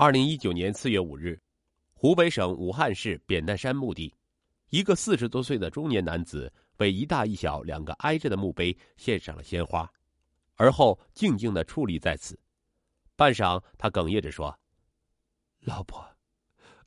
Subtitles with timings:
[0.00, 1.38] 二零一九年四月五日，
[1.92, 4.10] 湖北省武汉市扁担山墓地，
[4.70, 9.86] 一个四十多岁的中年男子为一大一小两个挨着的墓碑献上了鲜花，
[10.54, 12.40] 而后静静的矗立在此。
[13.14, 14.58] 半晌，他哽咽着说
[15.60, 16.02] ：“老婆，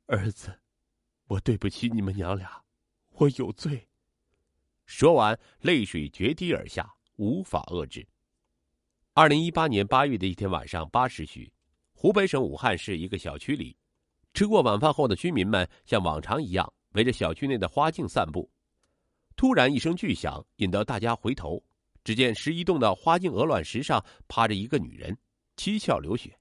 [0.07, 0.51] 儿子，
[1.27, 2.63] 我对不起你们娘俩，
[3.11, 3.87] 我有罪。”
[4.87, 8.07] 说完，泪水决堤而下，无法遏制。
[9.13, 11.53] 二零一八年八月的一天晚上八时许。
[12.03, 13.73] 湖北省武汉市一个小区里，
[14.33, 18.51] 吃过晚饭后的居民们像往常一样围着小区内的花径散步。
[19.37, 21.63] 突然一声巨响，引得大家回头，
[22.03, 25.17] 只见十一栋的花径鹅卵石上趴着一个女人，
[25.55, 26.37] 七窍流血。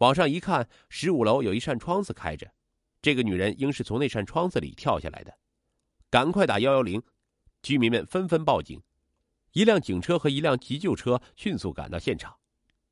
[0.00, 2.46] 往上一看，十五楼有一扇窗子开着，
[3.00, 5.34] 这个女人应是从那扇窗子里跳下来的。
[6.10, 7.02] 赶快打幺幺零！
[7.62, 8.78] 居民们纷纷报警，
[9.52, 12.36] 一辆警车和一辆急救车迅速赶到现场。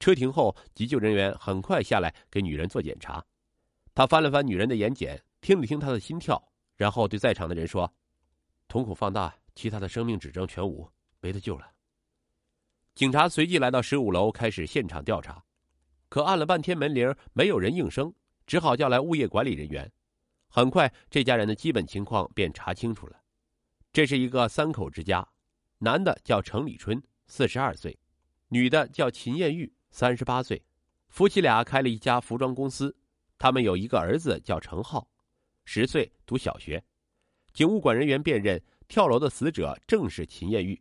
[0.02, 3.24] 车停后，急救人员很快下来给女人做检查。
[3.94, 6.42] 他翻了翻女人的眼睑，听了听她的心跳，
[6.76, 7.88] 然后对在场的人说
[8.66, 11.70] ：“瞳孔放大，其他的生命指征全无，没得救了。”
[12.96, 15.40] 警察随即来到十五楼，开始现场调查。
[16.08, 18.12] 可按了半天门铃，没有人应声，
[18.44, 19.88] 只好叫来物业管理人员。
[20.48, 23.22] 很快，这家人的基本情况便查清楚了。
[23.92, 25.24] 这是一个三口之家，
[25.78, 27.96] 男的叫程礼春，四十二岁，
[28.48, 29.72] 女的叫秦艳玉。
[29.92, 30.60] 三十八岁，
[31.10, 32.96] 夫妻俩开了一家服装公司。
[33.38, 35.06] 他们有一个儿子叫程浩，
[35.66, 36.82] 十岁，读小学。
[37.52, 40.80] 警务管人员辨认跳楼的死者正是秦艳玉。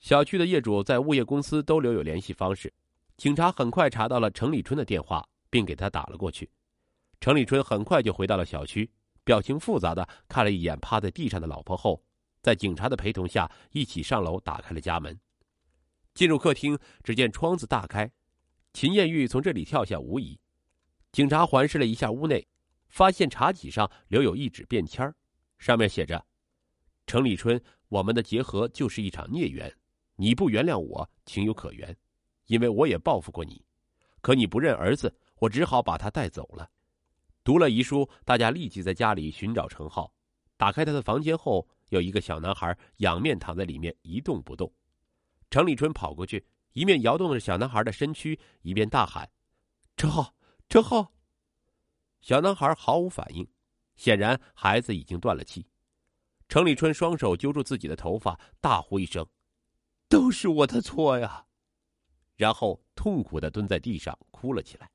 [0.00, 2.72] 小区的业主在物业公司都留有联系方式。
[3.16, 6.50] 警察很快查到了程立春的电话，并给他打了过去。
[7.20, 8.90] 程立春很快就回到了小区，
[9.22, 12.02] 表情复杂的看了一眼趴在地上的老婆后，
[12.42, 15.16] 在警察的陪同下一起上楼打开了家门。
[16.16, 18.10] 进入客厅，只见窗子大开，
[18.72, 20.40] 秦艳玉从这里跳下无疑。
[21.12, 22.48] 警察环视了一下屋内，
[22.88, 25.14] 发现茶几上留有一纸便签
[25.58, 26.24] 上面写着
[27.06, 29.70] ：“程立春，我们的结合就是一场孽缘，
[30.16, 31.94] 你不原谅我，情有可原，
[32.46, 33.62] 因为我也报复过你。
[34.22, 36.70] 可你不认儿子，我只好把他带走了。”
[37.44, 40.10] 读了遗书，大家立即在家里寻找程浩。
[40.56, 44.72] 打开他的房间后，有一个小男孩仰面躺在里面，一动不动。
[45.50, 49.30] 程立春跑过去，一面摇动着小男孩的身躯，一边大喊
[49.96, 50.34] ：“程浩，
[50.68, 51.12] 程浩！”
[52.20, 53.46] 小男孩毫无反应，
[53.96, 55.66] 显然孩子已经断了气。
[56.48, 59.26] 程立春双手揪住自己的头发，大呼一声
[60.08, 61.46] ：“都是我的错呀！”
[62.36, 64.90] 然后痛苦的蹲在地上哭了起来。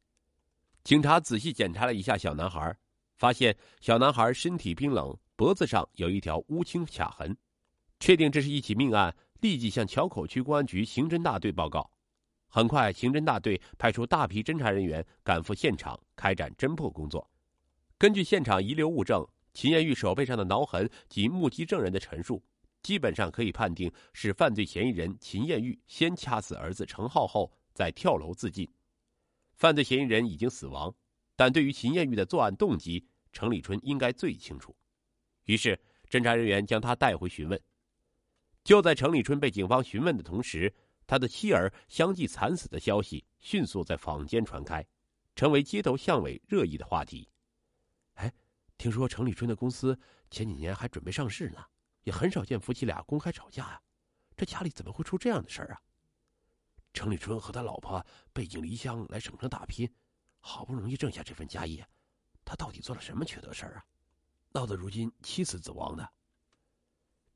[0.83, 2.75] 警察仔细检查了一下小男孩，
[3.17, 7.35] 发现小男孩身体冰冷，脖子上有一条乌青卡痕，
[7.99, 9.15] 确定这是一起命案。
[9.41, 11.91] 立即向桥口区公安局刑侦大队报告。
[12.47, 17.29] 很快，刑侦大队派出大批侦查人员赶赴现场，开展侦破工作。
[17.97, 22.43] 根据现场遗留物证、秦艳玉手背上的挠痕及目击证人的陈述，
[22.83, 28.69] 基本上可以判定是犯罪嫌疑人秦艳玉先掐死儿子程浩后再跳楼自尽。
[29.55, 30.93] 犯罪嫌疑人已经死亡，
[31.35, 34.75] 但对于秦艳玉的作案动机，程立春应该最清楚。
[35.45, 35.79] 于是，
[36.09, 37.59] 侦查人员将他带回询问。
[38.63, 40.73] 就在程立春被警方询问的同时，
[41.07, 44.85] 他的妻儿相继惨死的消息迅速在坊间传开，
[45.35, 47.27] 成为街头巷尾热议的话题。
[48.13, 48.31] 哎，
[48.77, 49.99] 听说程立春的公司
[50.29, 51.65] 前几年还准备上市呢，
[52.03, 53.81] 也很少见夫妻俩公开吵架呀，
[54.37, 55.81] 这家里怎么会出这样的事儿啊？
[56.93, 59.91] 程立春和他老婆背井离乡来省城打拼，
[60.39, 61.85] 好不容易挣下这份家业，
[62.45, 63.85] 他到底做了什么缺德事儿啊？
[64.51, 66.07] 闹得如今妻死子亡的。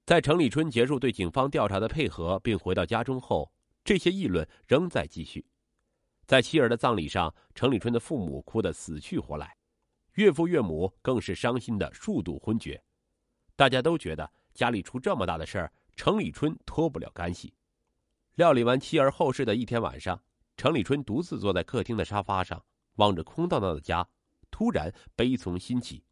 [0.06, 3.52] 在程立春结束对警方调查的配合，并回到家中后，
[3.84, 5.44] 这些议论仍在继续。
[6.28, 9.58] 在妻儿的葬礼上，程立春的父母哭得死去活来，
[10.14, 12.80] 岳父岳母更是伤心的数度昏厥。
[13.56, 17.52] 大家都觉得家里出这么大的事儿，程立春脱不了干系。
[18.36, 20.22] 料理完妻儿后事的一天晚上，
[20.56, 22.64] 程立春独自坐在客厅的沙发上，
[22.98, 24.08] 望着空荡荡的家，
[24.52, 26.04] 突然悲从心起，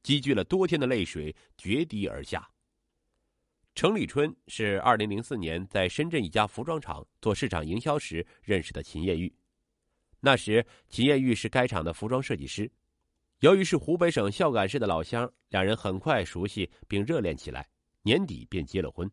[0.00, 2.48] 积聚了多天的泪水决堤而下。
[3.74, 9.34] 程立春是二零零四年在深圳一家服装厂做市场营销时认识的秦艳玉。
[10.20, 12.70] 那时，秦艳玉是该厂的服装设计师。
[13.40, 17.66] 由于是湖北省孝感市的老乡，两人很快熟悉并热恋起来。
[18.02, 19.10] 年底便结了婚。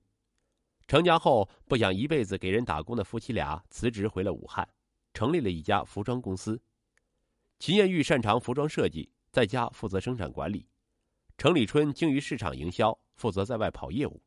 [0.87, 4.67] 成家后，不想一辈子给人打工的夫妻俩辞职回了武汉，
[5.13, 6.59] 成立了一家服装公司。
[7.59, 10.67] 秦艳玉擅长服装设计，在家负责生产管理；
[11.37, 14.21] 程立春精于市场营销，负责在外跑业务。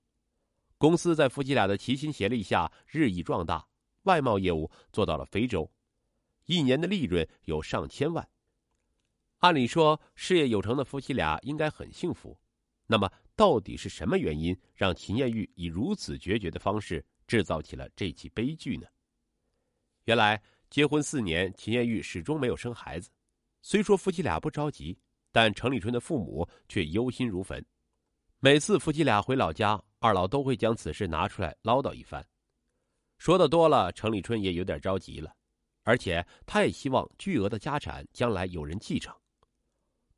[0.83, 3.65] 公司在夫妻俩的齐心协力下日益壮大，
[4.03, 5.71] 外贸业务做到了非洲，
[6.47, 8.29] 一年的利润有上千万。
[9.39, 12.37] 按理说，事业有成的夫妻俩应该很幸福。
[12.85, 18.89] 那么，到底是什么原因让秦艳玉以如此决绝的方式制造起了这起悲剧呢？
[20.07, 23.09] 原来，结婚四年，秦艳玉始终没有生孩子。
[23.61, 24.99] 虽说夫妻俩不着急，
[25.31, 27.65] 但程立春的父母却忧心如焚。
[28.41, 32.27] 每次夫妻俩回老家，二老都会将此事拿出来唠叨一番。
[33.19, 35.33] 说的多了，程立春也有点着急了，
[35.85, 39.15] 而且他也希望巨额的家产将来有人继承。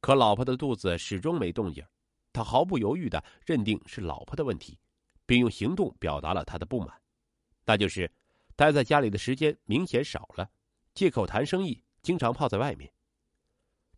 [0.01, 1.85] 可老婆的肚子始终没动静，
[2.33, 4.79] 他毫不犹豫的认定是老婆的问题，
[5.27, 6.99] 并用行动表达了他的不满，
[7.67, 8.11] 那就是
[8.57, 10.51] 待在家里的时间明显少了，
[10.95, 12.91] 借口谈生意，经常泡在外面。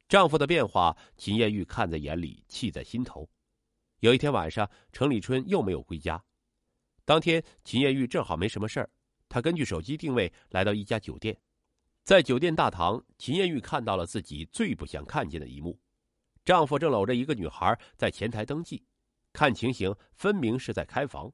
[0.09, 3.29] 丈夫的变化，秦艳玉看在眼里，气在心头。
[4.01, 6.23] 有一天晚上，程立春又没有回家。
[7.05, 8.91] 当天，秦艳玉正好没什么事儿，
[9.29, 11.39] 她根据手机定位来到一家酒店，
[12.05, 15.79] 在酒店大堂，秦艳玉看到了自己最不想看见的一幕。
[16.45, 18.85] 丈夫正搂着一个女孩在前台登记，
[19.33, 21.33] 看情形分明是在开房。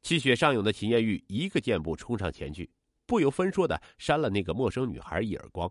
[0.00, 2.70] 气血上涌的秦艳玉一个箭步冲上前去，
[3.04, 5.70] 不由分说的扇了那个陌生女孩一耳光。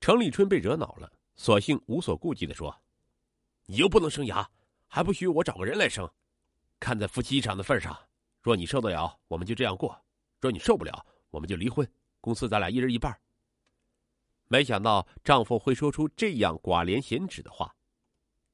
[0.00, 2.82] 程立春被惹恼了，索性无所顾忌的说
[3.66, 4.48] ：“你又不能生牙，
[4.88, 6.10] 还不许我找个人来生？
[6.78, 7.96] 看在夫妻一场的份上，
[8.42, 9.90] 若你受得了，我们就这样过；
[10.40, 11.88] 若你受不了，我们就离婚，
[12.20, 13.18] 公司咱俩一人一半。”
[14.48, 17.74] 没想到丈夫会说出这样寡廉鲜耻的话，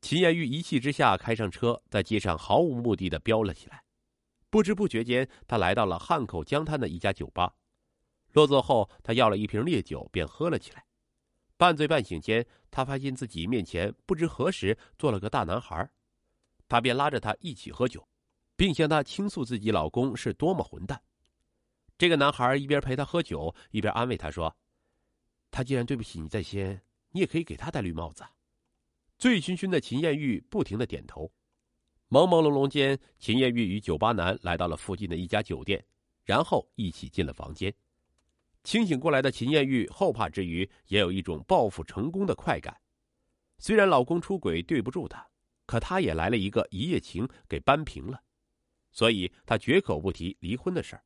[0.00, 3.84] 秦艳玉一气之下开上车，在街上毫无目的的飙了起来。
[4.49, 7.55] 不知不觉间，她来到了汉口江滩的一家酒吧。
[8.32, 10.84] 落座后，她要了一瓶烈酒，便喝了起来。
[11.56, 15.90] 半醉半醒间，她发现自己面前不知何时坐了个大男孩，
[16.72, 18.02] 她便拉着他一起喝酒，
[18.56, 20.98] 并向他倾诉自己老公是多么混蛋。
[21.98, 24.56] 这个男孩一边陪她喝酒，一边安慰她说。
[25.50, 26.80] 他既然对不起你在先，
[27.10, 28.24] 你也可以给他戴绿帽子。
[29.19, 31.30] 醉醺醺的秦艳玉不停的点头。
[32.08, 35.84] 朦朦胧胧间，秦艳玉与酒吧男来到了附近的一家酒店，
[36.24, 37.70] 然后一起进了房间。
[38.64, 42.74] 清醒过来的秦艳玉后怕之余，也有一种报复成功的快感。
[43.58, 45.28] 虽然老公出轨对不住她，
[45.72, 48.22] 可她也来了一个一夜情给扳平了，
[48.90, 51.02] 所以她绝口不提离婚的事儿。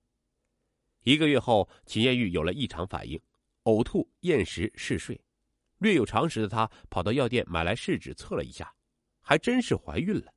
[1.05, 3.17] 一个月后，秦艳玉有了异常反应。
[3.63, 5.21] 呕吐、厌食、嗜睡，
[5.79, 8.75] 略有常识的她跑到药店买来试纸测了一下，
[9.21, 10.35] 还真是怀孕了。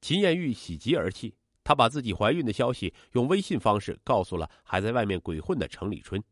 [0.00, 6.22] 秦艳玉喜极而泣，她把自己怀孕的消息用微信方式告诉了还在外面鬼混的程立春。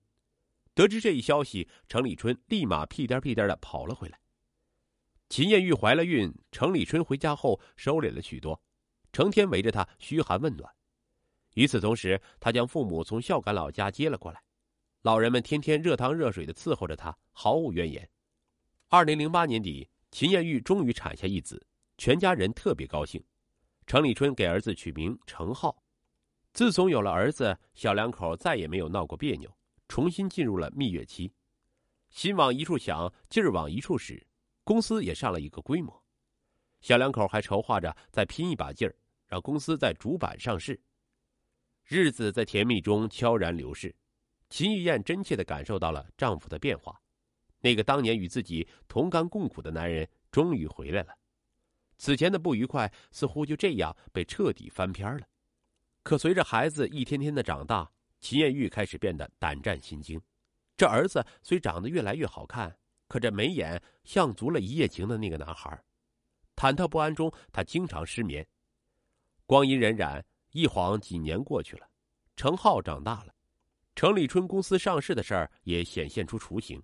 [0.73, 4.19] 得知这一消息，程立春立马屁颠屁颠的跑了回来。
[5.29, 8.61] 秦艳玉怀了孕，程立春回家后收敛了许多，
[9.13, 10.73] 成天围着她嘘寒问暖。
[11.55, 14.41] 与此同时，他将父母从孝感老家接了过来。
[15.03, 18.09] 老人们天天热汤热水的伺候着他，毫无怨言。
[18.89, 21.67] 二零零八年底，秦艳玉终于产下一子，
[21.97, 23.23] 全家人特别高兴。
[23.87, 25.83] 程立春给儿子取名程浩。
[26.53, 29.51] 自从有了儿子，小两口再也没有闹过别扭，
[29.89, 31.33] 重新进入了蜜月期。
[32.11, 34.27] 心往一处想，劲儿往一处使，
[34.69, 36.05] 公司也上了一个规模。
[36.83, 38.95] 小两口还筹划着再拼一把劲儿，
[39.27, 40.79] 让公司在主板上市。
[41.87, 43.97] 日子在甜蜜中悄然流逝。
[44.51, 47.01] 秦玉燕真切的感受到了丈夫的变化，
[47.61, 51.15] 那个当年与自己同甘共苦的男人终于回来了，
[51.97, 55.27] 此前的不愉快似乎就这样被彻底翻篇了。
[56.03, 57.91] 可随着孩子一天天的长大，
[58.21, 60.21] 秦艳玉开始变得胆战心惊。
[60.77, 62.79] 这儿子虽长得越来越好看，
[63.09, 65.83] 可这眉眼像足了一夜情的那个男孩。
[66.55, 68.47] 忐忑不安中，他经常失眠。
[69.47, 70.23] 光阴荏苒，
[70.53, 71.89] 一晃几年过去了，
[72.37, 73.35] 程浩长大了。
[73.95, 76.81] 程立春公司上市的事儿也显现出雏形，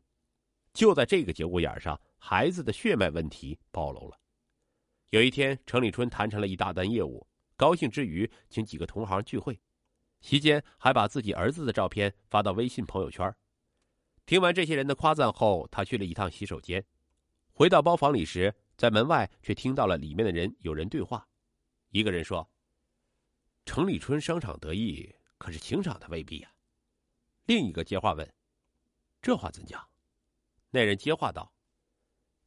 [0.72, 4.18] 就在这个节骨眼上，孩子的血脉问题暴露了。
[5.10, 7.24] 有一天，程立春谈成了一大单业务，
[7.56, 9.60] 高兴之余，请几个同行聚会，
[10.22, 13.32] 席间还把自己儿子的照片发到微信朋友圈。
[14.26, 16.82] 听完这些人的夸赞后，他去了一趟洗手间，
[17.52, 21.28] 回到包房里时，在门外却听到了里面的人有人对话。
[21.90, 22.48] 一个人说
[23.66, 26.50] ：“程立春商场得意，可是情场他未必呀。”
[27.44, 28.34] 另一个接话问
[29.20, 29.86] ：“这话怎讲？”
[30.72, 31.52] 那人接话道：“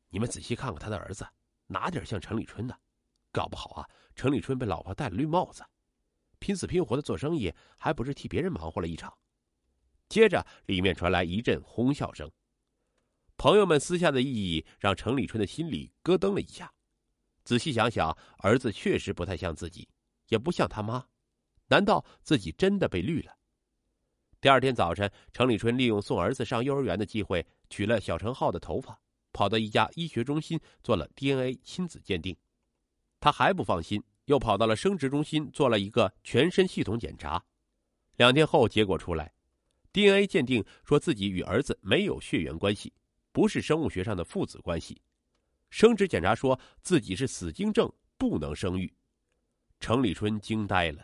[0.10, 1.28] 你们仔细看看他的儿子，
[1.68, 2.76] 哪点像程立春的？
[3.32, 5.64] 搞不好啊，程立春被老婆戴了绿帽子，
[6.40, 9.16] 拼死拼活的做生意，还不是替别人忙活了一场？”
[10.10, 12.32] 接着，里面传来一阵哄笑声。
[13.36, 16.74] 朋友们私下的意义让程立春的心里咯噔了一下。
[17.44, 19.88] 仔细想想，儿子确实不太像自己，
[20.28, 21.08] 也不像他妈，
[21.68, 23.34] 难道自己真的被绿了？
[24.42, 29.00] 第二天早晨，程立春利用送儿子上幼儿园的机会，取了小程浩的头发，
[29.32, 32.36] 跑到一家医学中心做了 DNA 亲子鉴定。
[33.20, 37.44] 他还不放心，又跑到了生殖中心做了一个全身系统检查。
[38.18, 39.34] 两天后，结果出来
[39.98, 42.94] ，DNA 鉴定说自己与儿子没有血缘关系，
[43.32, 45.02] 不是生物学上的父子关系。
[45.72, 48.94] 生殖检查说自己是死精症，不能生育。
[49.80, 51.04] 程立春惊呆了。